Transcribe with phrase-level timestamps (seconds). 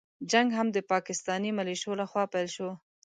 [0.31, 2.69] جنګ هم د پاکستاني مليشو له خوا پيل شو.